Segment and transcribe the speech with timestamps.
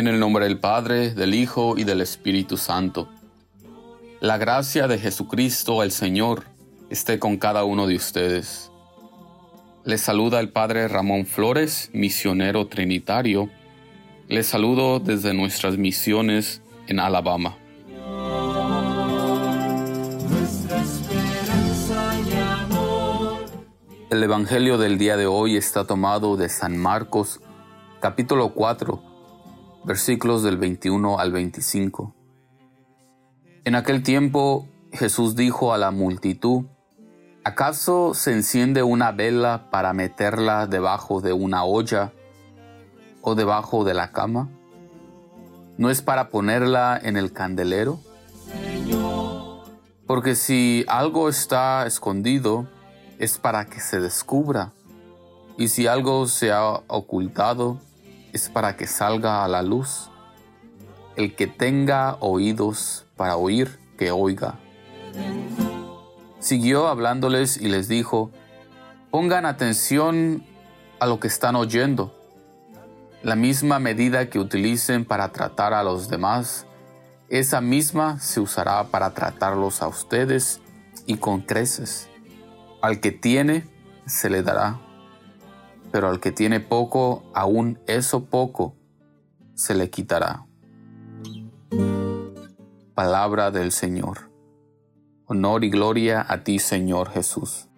[0.00, 3.10] En el nombre del Padre, del Hijo y del Espíritu Santo.
[4.20, 6.44] La gracia de Jesucristo el Señor
[6.88, 8.72] esté con cada uno de ustedes.
[9.84, 13.50] Les saluda el Padre Ramón Flores, misionero trinitario.
[14.26, 17.58] Les saludo desde nuestras misiones en Alabama.
[24.08, 27.40] El Evangelio del día de hoy está tomado de San Marcos,
[28.00, 29.09] capítulo 4,
[29.84, 32.14] versículos del 21 al 25.
[33.64, 36.64] En aquel tiempo Jesús dijo a la multitud,
[37.44, 42.12] ¿acaso se enciende una vela para meterla debajo de una olla
[43.22, 44.48] o debajo de la cama?
[45.78, 48.00] ¿No es para ponerla en el candelero?
[50.06, 52.66] Porque si algo está escondido,
[53.18, 54.72] es para que se descubra.
[55.56, 57.78] Y si algo se ha ocultado,
[58.32, 60.10] es para que salga a la luz.
[61.16, 64.58] El que tenga oídos para oír, que oiga.
[66.38, 68.30] Siguió hablándoles y les dijo,
[69.10, 70.44] pongan atención
[70.98, 72.16] a lo que están oyendo.
[73.22, 76.66] La misma medida que utilicen para tratar a los demás,
[77.28, 80.60] esa misma se usará para tratarlos a ustedes
[81.06, 82.08] y con creces.
[82.80, 83.68] Al que tiene,
[84.06, 84.80] se le dará
[85.90, 88.74] pero al que tiene poco, aún eso poco
[89.54, 90.46] se le quitará.
[92.94, 94.30] Palabra del Señor.
[95.26, 97.68] Honor y gloria a ti, Señor Jesús.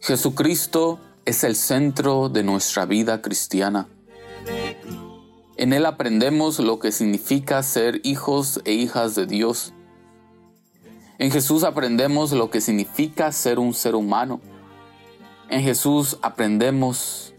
[0.00, 3.86] Jesucristo es el centro de nuestra vida cristiana.
[5.56, 9.74] En él aprendemos lo que significa ser hijos e hijas de Dios.
[11.18, 14.40] En Jesús aprendemos lo que significa ser un ser humano.
[15.50, 17.34] En Jesús aprendemos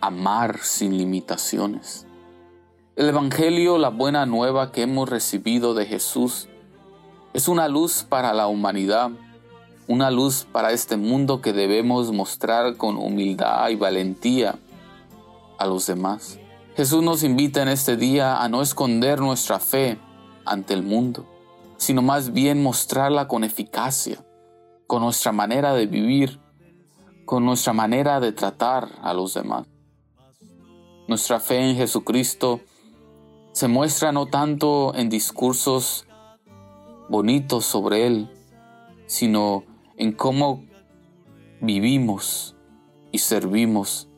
[0.00, 2.06] amar sin limitaciones.
[2.96, 6.48] El Evangelio, la buena nueva que hemos recibido de Jesús,
[7.32, 9.10] es una luz para la humanidad,
[9.88, 14.58] una luz para este mundo que debemos mostrar con humildad y valentía
[15.58, 16.38] a los demás.
[16.76, 19.98] Jesús nos invita en este día a no esconder nuestra fe
[20.44, 21.26] ante el mundo,
[21.76, 24.24] sino más bien mostrarla con eficacia,
[24.86, 26.40] con nuestra manera de vivir,
[27.24, 29.66] con nuestra manera de tratar a los demás.
[31.08, 32.60] Nuestra fe en Jesucristo
[33.52, 36.06] se muestra no tanto en discursos
[37.08, 38.30] bonitos sobre Él,
[39.06, 39.64] sino
[39.96, 40.64] en cómo
[41.60, 42.54] vivimos
[43.10, 44.08] y servimos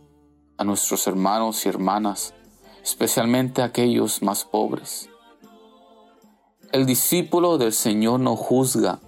[0.58, 2.34] a nuestros hermanos y hermanas
[2.82, 5.08] especialmente aquellos más pobres.
[6.72, 9.00] El discípulo del Señor no juzga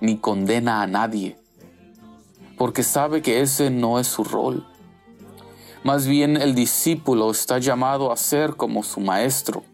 [0.00, 1.36] ni condena a nadie,
[2.56, 4.66] porque sabe que ese no es su rol.
[5.82, 9.64] Más bien el discípulo está llamado a ser como su maestro,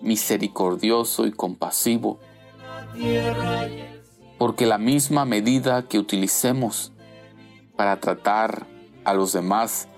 [0.00, 2.20] misericordioso y compasivo,
[4.38, 6.92] porque la misma medida que utilicemos
[7.76, 8.66] para tratar
[9.04, 9.88] a los demás,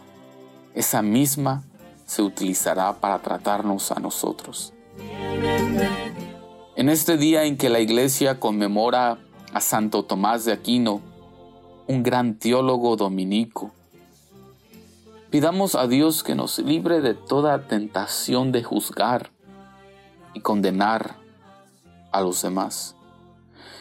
[0.75, 1.65] esa misma
[2.07, 4.73] se utilizará para tratarnos a nosotros.
[6.77, 9.19] En este día en que la iglesia conmemora
[9.53, 11.01] a Santo Tomás de Aquino,
[11.87, 13.73] un gran teólogo dominico,
[15.31, 19.31] pidamos a Dios que nos libre de toda tentación de juzgar
[20.33, 21.17] y condenar
[22.13, 22.95] a los demás.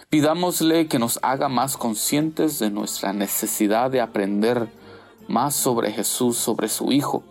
[0.10, 4.70] Pidámosle que nos haga más conscientes de nuestra necesidad de aprender
[5.28, 7.24] más sobre Jesús, sobre su Hijo,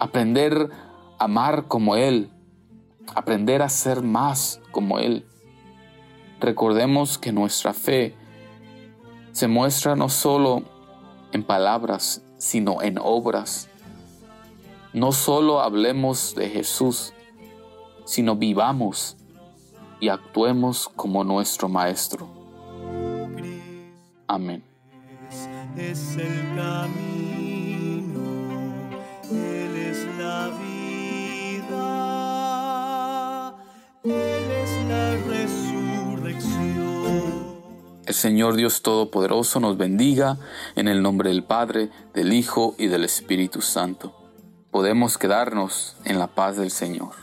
[0.00, 0.70] aprender
[1.18, 2.30] a amar como Él,
[3.14, 5.26] aprender a ser más como Él.
[6.40, 8.16] Recordemos que nuestra fe
[9.32, 10.62] se muestra no solo
[11.32, 13.68] en palabras, sino en obras.
[14.92, 17.12] No solo hablemos de Jesús,
[18.04, 19.16] sino vivamos
[20.00, 22.26] y actuemos como nuestro Maestro.
[24.26, 24.64] Amén.
[25.76, 26.40] Es el
[29.32, 29.59] El
[38.20, 40.36] Señor Dios Todopoderoso nos bendiga
[40.76, 44.14] en el nombre del Padre, del Hijo y del Espíritu Santo.
[44.70, 47.14] Podemos quedarnos en la paz del Señor.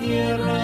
[0.00, 0.58] tierra